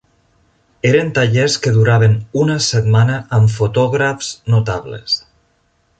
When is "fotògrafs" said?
3.59-4.33